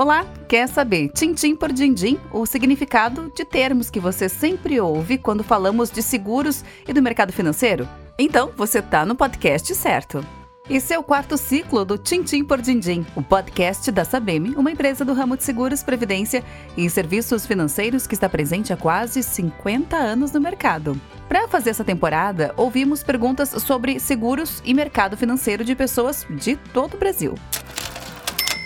Olá, 0.00 0.24
quer 0.48 0.66
saber, 0.66 1.10
tintim 1.10 1.54
por 1.54 1.70
dindim, 1.70 2.18
o 2.32 2.46
significado 2.46 3.30
de 3.36 3.44
termos 3.44 3.90
que 3.90 4.00
você 4.00 4.30
sempre 4.30 4.80
ouve 4.80 5.18
quando 5.18 5.44
falamos 5.44 5.90
de 5.90 6.00
seguros 6.00 6.64
e 6.88 6.92
do 6.94 7.02
mercado 7.02 7.34
financeiro? 7.34 7.86
Então, 8.18 8.50
você 8.56 8.78
está 8.78 9.04
no 9.04 9.14
podcast 9.14 9.74
certo. 9.74 10.24
Esse 10.70 10.94
é 10.94 10.98
o 10.98 11.02
quarto 11.02 11.36
ciclo 11.36 11.84
do 11.84 11.98
Tintim 11.98 12.42
por 12.42 12.62
Dindim, 12.62 13.04
o 13.14 13.22
podcast 13.22 13.92
da 13.92 14.02
Sabem, 14.02 14.54
uma 14.56 14.70
empresa 14.70 15.04
do 15.04 15.12
ramo 15.12 15.36
de 15.36 15.44
seguros, 15.44 15.82
previdência 15.82 16.42
e 16.78 16.88
serviços 16.88 17.44
financeiros 17.44 18.06
que 18.06 18.14
está 18.14 18.26
presente 18.26 18.72
há 18.72 18.78
quase 18.78 19.22
50 19.22 19.98
anos 19.98 20.32
no 20.32 20.40
mercado. 20.40 20.98
Para 21.28 21.46
fazer 21.46 21.68
essa 21.68 21.84
temporada, 21.84 22.54
ouvimos 22.56 23.02
perguntas 23.02 23.50
sobre 23.50 24.00
seguros 24.00 24.62
e 24.64 24.72
mercado 24.72 25.14
financeiro 25.14 25.62
de 25.62 25.76
pessoas 25.76 26.26
de 26.30 26.56
todo 26.56 26.94
o 26.94 26.98
Brasil. 26.98 27.34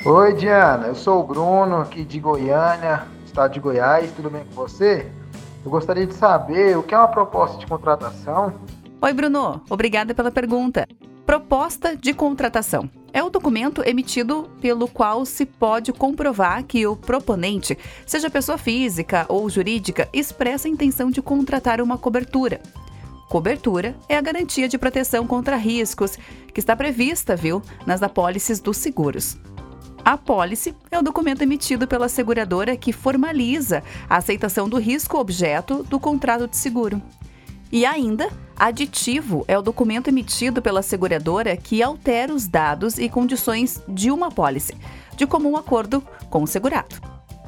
Oi, 0.07 0.35
Diana. 0.35 0.89
Eu 0.89 0.95
sou 0.95 1.21
o 1.21 1.27
Bruno, 1.27 1.77
aqui 1.77 2.05
de 2.05 2.21
Goiânia, 2.21 3.07
estado 3.25 3.55
de 3.55 3.59
Goiás. 3.59 4.13
Tudo 4.13 4.29
bem 4.29 4.45
com 4.45 4.55
você? 4.55 5.11
Eu 5.65 5.71
gostaria 5.71 6.07
de 6.07 6.13
saber 6.13 6.77
o 6.77 6.83
que 6.83 6.95
é 6.95 6.99
uma 6.99 7.09
proposta 7.09 7.57
de 7.57 7.67
contratação. 7.67 8.53
Oi, 9.01 9.13
Bruno. 9.15 9.63
Obrigada 9.71 10.15
pela 10.15 10.31
pergunta. 10.31 10.87
Proposta 11.25 11.97
de 11.97 12.13
contratação 12.13 12.91
é 13.15 13.23
o 13.23 13.31
documento 13.31 13.83
emitido 13.83 14.47
pelo 14.61 14.89
qual 14.89 15.25
se 15.25 15.47
pode 15.47 15.91
comprovar 15.91 16.65
que 16.65 16.87
o 16.87 16.95
proponente, 16.95 17.79
seja 18.05 18.29
pessoa 18.29 18.59
física 18.59 19.25
ou 19.27 19.49
jurídica, 19.49 20.07
expressa 20.13 20.69
a 20.69 20.71
intenção 20.71 21.11
de 21.11 21.23
contratar 21.23 21.81
uma 21.81 21.97
cobertura. 21.97 22.61
Cobertura 23.31 23.97
é 24.07 24.19
a 24.19 24.21
garantia 24.21 24.69
de 24.69 24.77
proteção 24.77 25.27
contra 25.27 25.57
riscos 25.57 26.19
que 26.53 26.61
está 26.61 26.77
prevista, 26.77 27.35
viu, 27.35 27.63
nas 27.87 28.03
apólices 28.03 28.61
dos 28.61 28.77
seguros. 28.77 29.39
A 30.05 30.13
apólice 30.13 30.75
é 30.91 30.99
o 30.99 31.03
documento 31.03 31.41
emitido 31.41 31.89
pela 31.89 32.11
seguradora 32.11 32.77
que 32.77 32.93
formaliza 32.93 33.83
a 34.09 34.19
aceitação 34.19 34.69
do 34.69 34.77
risco 34.77 35.19
objeto 35.19 35.83
do 35.85 35.99
contrato 35.99 36.47
de 36.47 36.59
seguro. 36.59 37.01
E 37.73 37.87
ainda, 37.87 38.29
aditivo 38.55 39.45
é 39.49 39.59
o 39.59 39.63
documento 39.63 40.09
emitido 40.09 40.61
pela 40.61 40.83
seguradora 40.83 41.57
que 41.57 41.83
altera 41.83 42.35
os 42.35 42.47
dados 42.47 42.99
e 42.99 43.09
condições 43.09 43.83
de 43.89 44.11
uma 44.11 44.27
apólice, 44.27 44.77
de 45.17 45.27
comum 45.27 45.57
acordo 45.57 46.03
com 46.29 46.43
o 46.43 46.47
segurado. 46.47 46.97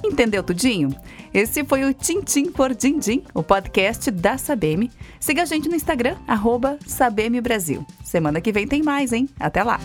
Entendeu 0.02 0.42
tudinho? 0.42 0.94
Esse 1.34 1.62
foi 1.62 1.84
o 1.84 1.92
Tintim 1.92 2.50
por 2.50 2.74
Dindim, 2.74 3.22
o 3.34 3.42
podcast 3.42 4.10
da 4.10 4.38
Sabem. 4.38 4.90
Siga 5.20 5.42
a 5.42 5.46
gente 5.46 5.68
no 5.68 5.76
Instagram, 5.76 6.16
arroba 6.26 6.78
Brasil. 7.42 7.84
Semana 8.02 8.40
que 8.40 8.52
vem 8.52 8.66
tem 8.66 8.82
mais, 8.82 9.12
hein? 9.12 9.28
Até 9.38 9.62
lá! 9.62 9.78